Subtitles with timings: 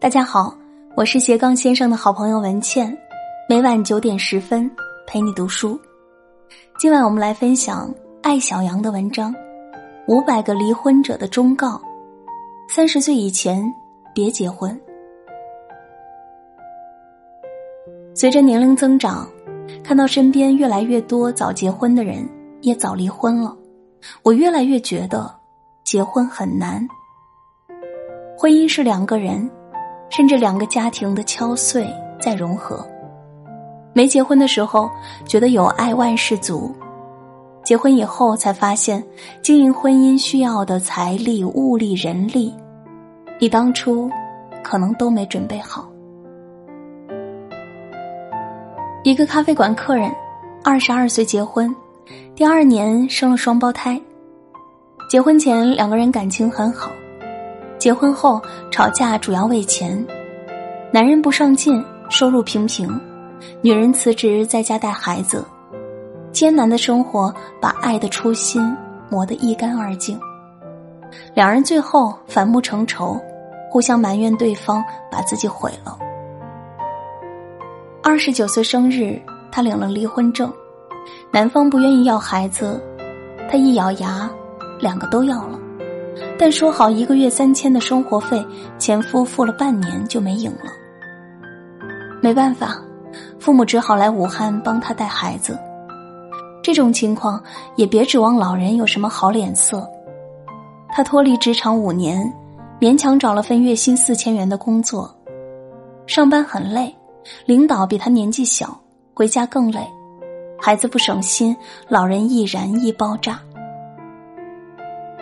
[0.00, 0.56] 大家好，
[0.94, 2.96] 我是斜杠先生的好朋友文倩，
[3.48, 4.70] 每晚九点十分
[5.08, 5.78] 陪你读书。
[6.78, 7.92] 今晚我们来分享
[8.22, 9.34] 艾小羊的文章
[10.06, 11.70] 《五百个离婚者的忠告》，
[12.68, 13.60] 三十岁以前
[14.14, 14.80] 别结婚。
[18.14, 19.28] 随着年龄增长，
[19.82, 22.24] 看到身边越来越多早结婚的人
[22.60, 23.56] 也早离婚了，
[24.22, 25.28] 我越来越觉得
[25.82, 26.86] 结婚很难。
[28.38, 29.50] 婚姻是两个人。
[30.10, 31.86] 甚至两个家庭的敲碎
[32.20, 32.84] 再融合。
[33.92, 34.90] 没结婚的时候
[35.26, 36.72] 觉得有爱万事足，
[37.64, 39.02] 结婚以后才发现
[39.42, 42.54] 经营婚姻需要的财力、物力、人力，
[43.40, 44.10] 你当初
[44.62, 45.88] 可能都没准备好。
[49.04, 50.12] 一个咖啡馆客人，
[50.62, 51.74] 二十二岁结婚，
[52.34, 54.00] 第二年生了双胞胎。
[55.08, 56.90] 结婚前两个人感情很好。
[57.78, 60.04] 结婚后吵架主要为钱，
[60.92, 63.00] 男人不上进，收入平平，
[63.62, 65.44] 女人辞职在家带孩子，
[66.32, 68.76] 艰难的生活把爱的初心
[69.08, 70.18] 磨得一干二净，
[71.34, 73.16] 两人最后反目成仇，
[73.70, 75.96] 互相埋怨对方把自己毁了。
[78.02, 79.20] 二十九岁生日，
[79.52, 80.52] 他领了离婚证，
[81.30, 82.82] 男方不愿意要孩子，
[83.48, 84.28] 他一咬牙，
[84.80, 85.60] 两个都要了。
[86.38, 88.46] 但说好一个月三千的生活费，
[88.78, 90.70] 前夫付了半年就没影了。
[92.22, 92.80] 没办法，
[93.40, 95.58] 父母只好来武汉帮他带孩子。
[96.62, 97.42] 这种情况
[97.76, 99.88] 也别指望老人有什么好脸色。
[100.90, 102.32] 他脱离职场五年，
[102.80, 105.12] 勉强找了份月薪四千元的工作，
[106.06, 106.94] 上班很累，
[107.46, 108.78] 领导比他年纪小，
[109.12, 109.80] 回家更累，
[110.60, 111.56] 孩子不省心，
[111.88, 113.40] 老人易燃易爆炸。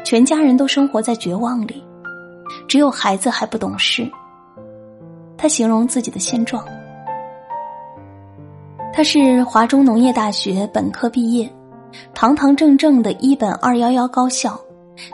[0.06, 1.82] 全家人都生活在绝望里，
[2.68, 4.08] 只有孩子还不懂事。
[5.36, 6.64] 他形容自己的现状：
[8.94, 11.52] 他是华中农业大学本科毕业，
[12.14, 14.56] 堂堂正正的一本二幺幺高校，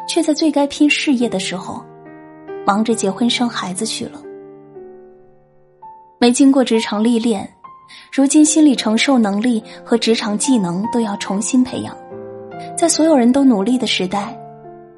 [0.07, 1.83] 却在最该拼事业的时候，
[2.67, 4.21] 忙着结婚生孩子去了。
[6.19, 7.51] 没经过职场历练，
[8.13, 11.97] 如今心理承受能力和职场技能都要重新培养，
[12.77, 14.39] 在所有人都努力的时代。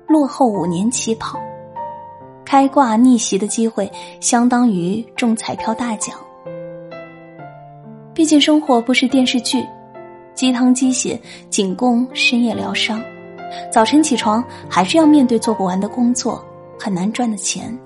[0.06, 1.40] 落后五年起跑，
[2.44, 6.16] 开挂逆袭的机会相当于中彩票大奖。
[8.12, 9.66] 毕竟生活不是电视剧，
[10.34, 11.20] 鸡汤鸡血
[11.50, 13.02] 仅供深夜疗伤。
[13.72, 16.44] 早晨起床还是要面对做不完的工作，
[16.78, 17.76] 很难赚的钱。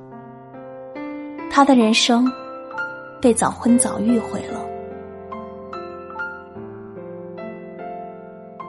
[1.50, 2.31] 他的人生
[3.23, 4.61] 被早婚早育毁了。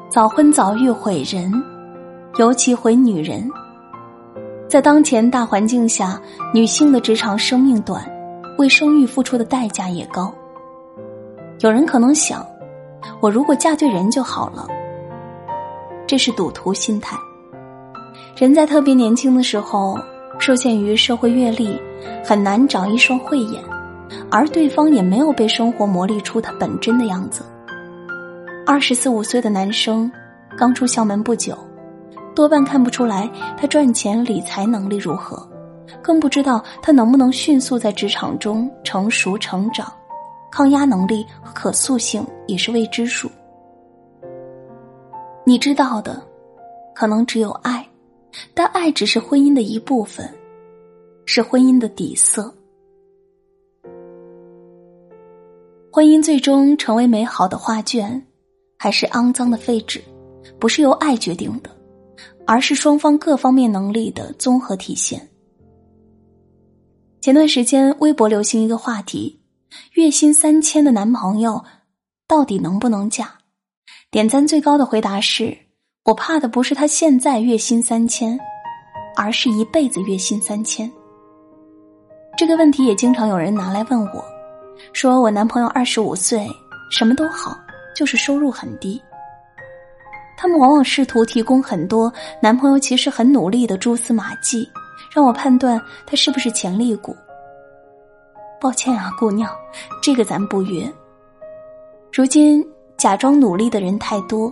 [0.10, 1.52] 早婚早育毁人。
[2.40, 3.52] 尤其毁女人，
[4.66, 6.18] 在当前大环境下，
[6.54, 8.02] 女性的职场生命短，
[8.58, 10.34] 为生育付出的代价也高。
[11.60, 12.48] 有人可能想，
[13.20, 14.66] 我如果嫁对人就好了，
[16.08, 17.18] 这是赌徒心态。
[18.38, 20.00] 人在特别年轻的时候，
[20.40, 21.78] 受限于社会阅历，
[22.24, 23.62] 很难长一双慧眼，
[24.32, 27.44] 而对方也没有被生活磨砺出他本真的样子。
[28.66, 30.10] 二十四五岁的男生，
[30.58, 31.54] 刚出校门不久。
[32.40, 35.46] 多半看不出来他赚钱理财能力如何，
[36.02, 39.92] 更不知道他能不能迅速在职场中成熟成长，
[40.50, 43.30] 抗压能力和可塑性也是未知数。
[45.46, 46.26] 你知道的，
[46.96, 47.86] 可能只有爱，
[48.54, 50.34] 但爱只是婚姻的一部分，
[51.26, 52.56] 是婚姻的底色。
[55.92, 58.26] 婚姻最终成为美好的画卷，
[58.78, 60.02] 还是肮脏的废纸，
[60.58, 61.70] 不是由爱决定的。
[62.50, 65.30] 而是双方各方面能力的综合体现。
[67.22, 69.40] 前段时间，微博流行一个话题：
[69.94, 71.64] 月薪三千的男朋友
[72.28, 73.32] 到底能不能嫁？
[74.10, 75.56] 点赞最高的回答是
[76.06, 78.36] ：“我怕的不是他现在月薪三千，
[79.16, 80.92] 而是一辈子月薪三千。”
[82.36, 84.26] 这个问题也经常有人拿来问我，
[84.92, 86.48] 说我男朋友二十五岁，
[86.90, 87.56] 什么都好，
[87.96, 89.00] 就是收入很低。
[90.42, 94.66] 他们往往试图提供很多男朋友其实很努力的蛛丝马迹，
[95.14, 95.78] 让我判断
[96.08, 97.14] 他是不是潜力股。
[98.58, 99.52] 抱歉啊，姑娘，
[100.02, 100.90] 这个咱不约。
[102.14, 102.66] 如今
[102.96, 104.50] 假装努力的人太多，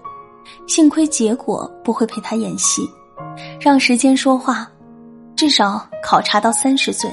[0.67, 2.81] 幸亏结果不会陪他演戏，
[3.57, 4.69] 让时间说话。
[5.37, 7.09] 至少考察到三十岁，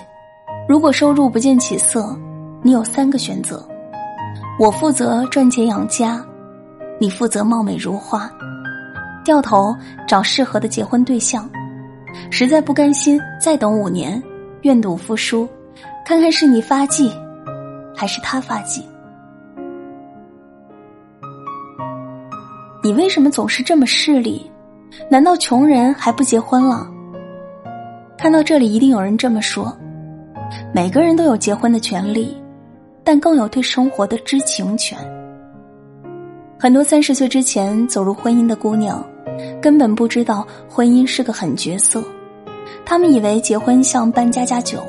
[0.69, 2.19] 如果收入不见起色，
[2.61, 3.65] 你有三个选择：
[4.59, 6.27] 我负责赚钱养家，
[6.99, 8.29] 你负责貌美如花。
[9.25, 9.75] 掉头
[10.07, 11.51] 找适合的结婚对象，
[12.31, 14.23] 实在不甘心再等五年，
[14.63, 15.49] 愿赌服输，
[16.05, 17.11] 看看是你发迹，
[17.97, 18.87] 还是他发迹？
[22.83, 24.51] 你为什么总是这么势利？
[25.11, 26.87] 难道穷人还不结婚了？
[28.19, 29.77] 看到这里，一定有人这么说：
[30.73, 32.37] 每个人都有结婚的权利，
[33.03, 34.99] 但更有对生活的知情权。
[36.59, 39.05] 很多三十岁之前走入婚姻的姑娘，
[39.61, 42.03] 根本不知道婚姻是个狠角色。
[42.85, 44.83] 他们以为结婚像办家家酒，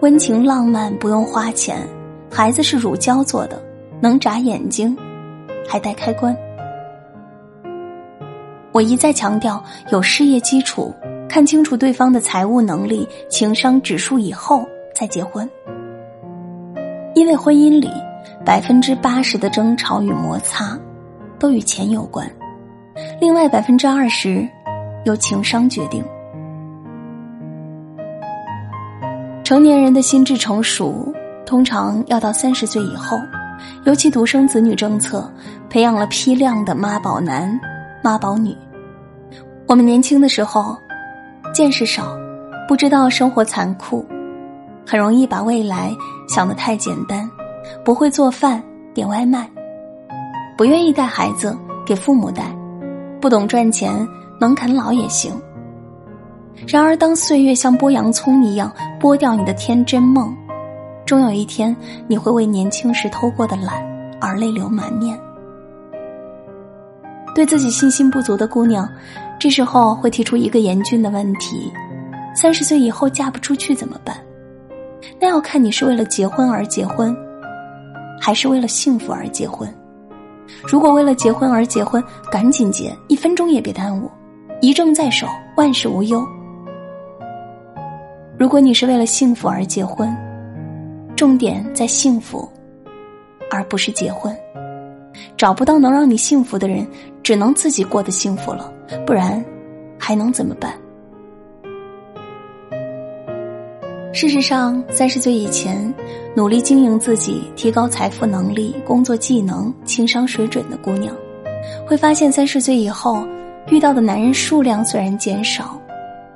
[0.00, 1.78] 温情浪漫，不用花钱，
[2.30, 3.62] 孩子是乳胶做的，
[4.00, 4.96] 能眨眼睛，
[5.66, 6.36] 还带开关。
[8.72, 10.92] 我一再强调，有事业基础，
[11.28, 15.48] 看清楚对方的财务能力、情商指数以后再结婚。
[17.14, 17.88] 因为婚姻里
[18.44, 20.76] 百分之八十的争吵与摩擦，
[21.38, 22.28] 都与钱有关，
[23.20, 24.48] 另外百分之二十
[25.04, 26.04] 由情商决定。
[29.42, 31.12] 成年人的心智成熟，
[31.44, 33.18] 通常要到三十岁以后，
[33.84, 35.30] 尤其独生子女政策
[35.68, 37.58] 培养了批量的妈宝男、
[38.02, 38.56] 妈宝女。
[39.66, 40.76] 我们年轻的时候，
[41.52, 42.16] 见识少，
[42.66, 44.04] 不知道生活残酷，
[44.86, 45.90] 很容易把未来
[46.28, 47.28] 想得太简单，
[47.84, 48.62] 不会做饭，
[48.94, 49.48] 点外卖，
[50.56, 52.44] 不愿意带孩子给父母带，
[53.24, 54.06] 不懂赚钱，
[54.38, 55.32] 能啃老也行。
[56.68, 60.36] 然而，当岁月像剥洋葱一样剥掉你的天真梦，
[61.06, 61.74] 终有一天
[62.06, 63.82] 你会为年轻时偷过的懒
[64.20, 65.18] 而泪流满面。
[67.34, 68.86] 对自己信心不足的姑娘。
[69.40, 71.72] 这时候会提出一个严峻的问题：
[72.34, 74.18] 三十岁以后嫁不出去怎么办？
[75.18, 77.16] 那要看你是为了结婚而结婚，
[78.20, 79.66] 还是为了幸福而结婚。
[80.66, 84.10] 如果为了结婚而结婚，赶紧结，一分钟也别耽误，
[84.60, 85.26] 一证在手，
[85.56, 86.24] 万事无忧。
[88.38, 90.14] 如果你是为了幸福而结婚，
[91.16, 92.48] 重点在幸福，
[93.50, 94.36] 而不是结婚。
[95.36, 96.86] 找不到能让你幸福的人，
[97.22, 98.72] 只能自己过得幸福了，
[99.06, 99.42] 不然
[99.98, 100.72] 还能怎么办？
[104.14, 105.92] 事实上，三十岁以前
[106.36, 111.12] 努力经营自己、提高财富能力、工作技能、情商水准的姑娘，
[111.84, 113.26] 会发现三十岁以后
[113.70, 115.76] 遇到的男人数量虽然减少，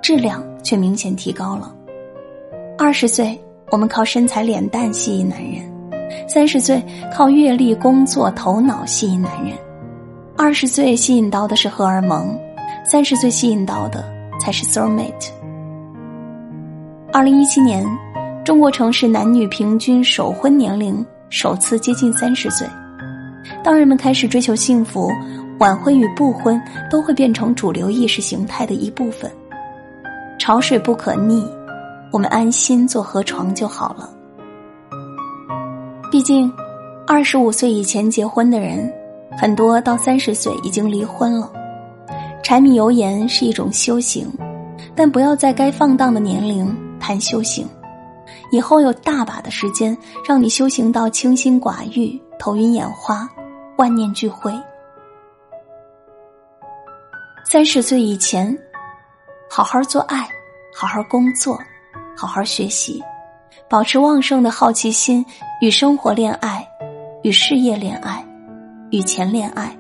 [0.03, 1.73] 质量却明显提高了。
[2.77, 3.41] 二十岁，
[3.71, 5.63] 我们靠身材、脸蛋吸引男人。
[6.27, 6.83] 三十岁
[7.15, 9.53] 靠阅历、工作、头脑吸引男人，
[10.37, 12.37] 二十岁吸引到的是荷尔蒙，
[12.85, 14.05] 三十岁吸引到的
[14.41, 15.38] 才是 soul mate。
[17.11, 17.83] 二零一七年，
[18.45, 22.69] 中国城市男女平均首婚年龄首次接近三十岁。
[23.65, 25.11] 当人们开始追求幸福，
[25.59, 26.61] 晚婚与不婚
[26.91, 29.31] 都会变成主流意识形态的一部分。
[30.39, 31.43] 潮水不可逆，
[32.13, 34.11] 我们安心做河床就好了。
[36.11, 36.53] 毕竟，
[37.07, 38.93] 二十五岁以前结婚的人，
[39.39, 41.51] 很多到三十岁已经离婚了。
[42.43, 44.31] 柴米油盐是一种修行，
[44.95, 47.67] 但不要在该放荡的年龄谈修行。
[48.51, 49.97] 以后有大把的时间
[50.27, 53.29] 让你修行到清心寡欲、头晕眼花、
[53.77, 54.53] 万念俱灰。
[57.45, 58.57] 三十岁以前，
[59.51, 60.29] 好好做爱，
[60.75, 61.59] 好好工作，
[62.17, 63.03] 好好学习。
[63.69, 65.25] 保持旺盛的好奇心，
[65.61, 66.67] 与生活恋爱，
[67.23, 68.25] 与事业恋爱，
[68.91, 69.77] 与钱恋爱，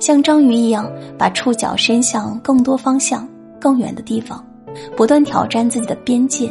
[0.00, 3.28] 像章鱼一样把触角伸向更多方向、
[3.60, 4.44] 更远的地方，
[4.96, 6.50] 不断挑战自己的边界。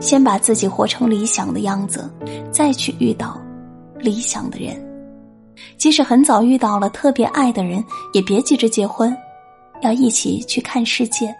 [0.00, 2.10] 先把自己活成理想的样子，
[2.50, 3.40] 再去遇到
[3.98, 4.74] 理想的人。
[5.76, 9.14] 即使很早遇到了特别爱的人，也别急着结婚，
[9.82, 11.34] 要一起去看世界。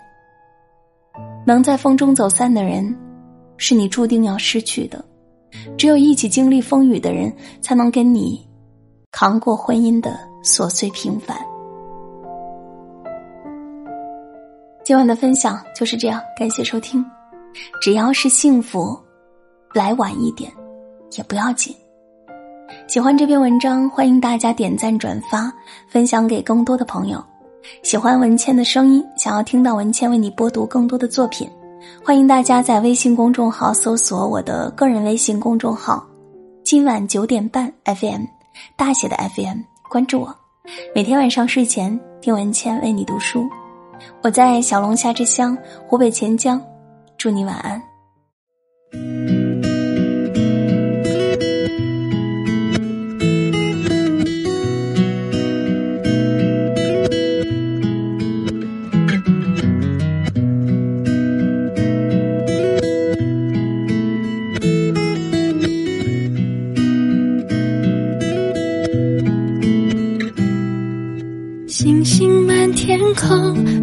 [1.46, 2.96] 能在风中走散的人。
[3.62, 5.04] 是你注定要失去的，
[5.76, 8.40] 只有一起经历风雨的人，才能跟你
[9.12, 11.36] 扛过婚姻的琐碎平凡。
[14.90, 17.06] 今晚的分享就是这样，感谢收听。
[17.80, 18.98] 只要是幸福，
[19.72, 20.50] 来晚一点
[21.12, 21.72] 也不要紧。
[22.88, 25.48] 喜欢这篇文章，欢迎大家点赞转发，
[25.88, 27.24] 分享给更多的朋友。
[27.84, 31.48] 喜欢文倩的声音，想要听到文倩为你播读更多的作品。
[32.04, 36.04] 欢迎大家在微信公众号搜索我的个人微信公众号
[36.66, 38.24] “今晚九点半 FM”，
[38.76, 40.34] 大写的 FM，关注我。
[40.92, 43.48] 每天晚上睡前听文倩为你读书。
[44.22, 46.60] 我在小龙虾之乡，湖北潜江，
[47.16, 47.82] 祝你晚安。
[71.66, 73.79] 星星满天空。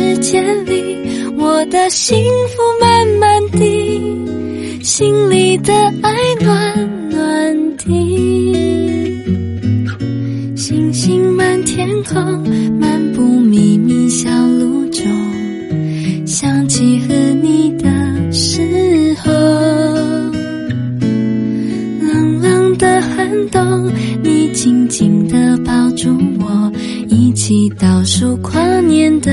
[0.00, 0.96] 时间里，
[1.36, 2.16] 我的幸
[2.48, 7.84] 福慢慢地，心里的爱暖暖的。
[10.56, 12.18] 星星满天空，
[12.80, 15.04] 漫步秘密小路中，
[16.26, 19.30] 想起和你的时候，
[22.00, 23.92] 冷冷的寒冬，
[24.22, 26.72] 你紧紧地抱住我。
[27.08, 29.32] 一起倒数跨年的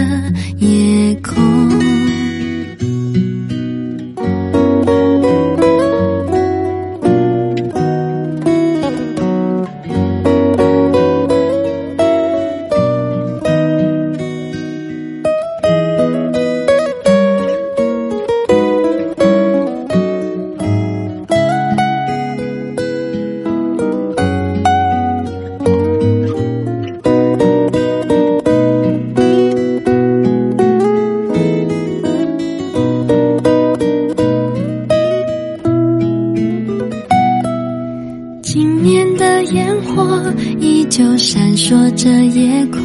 [41.29, 42.81] 闪烁着夜空，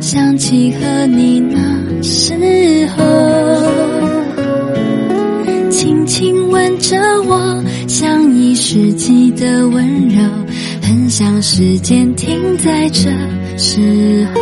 [0.00, 2.32] 想起和你那时
[2.96, 3.04] 候，
[5.68, 6.96] 轻轻吻着
[7.28, 10.22] 我，像一世纪的温柔，
[10.80, 13.10] 很想时间停在这
[13.58, 14.40] 时候。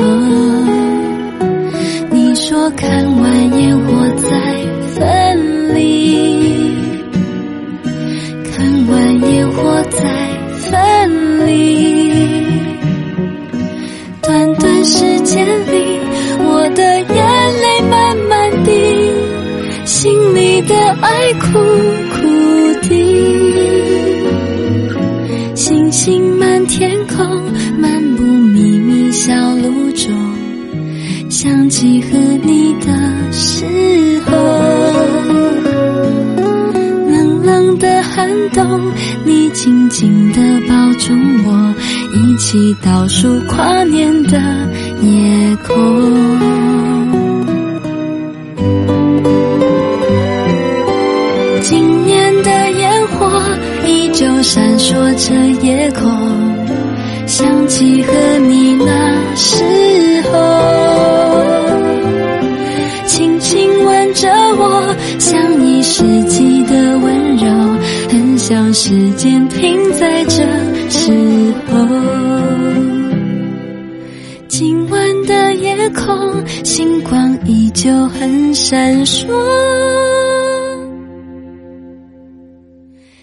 [2.12, 3.27] 你说看完
[38.48, 38.92] 动，
[39.24, 41.12] 你紧紧地抱住
[41.44, 41.74] 我。
[42.14, 44.38] 一起倒数跨年的
[45.02, 45.74] 夜空，
[51.60, 53.30] 今年的烟火
[53.86, 56.10] 依旧闪烁着夜空，
[57.26, 58.12] 想起和
[58.48, 60.38] 你那时候，
[63.06, 66.02] 轻轻吻着我，像一世，
[68.68, 70.42] 让时间停在这
[70.90, 71.10] 时
[71.68, 71.88] 候。
[74.46, 79.26] 今晚的夜空，星光依旧很闪烁。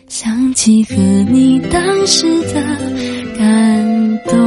[0.07, 0.95] 想起和
[1.31, 2.63] 你当时的
[3.37, 4.44] 感动。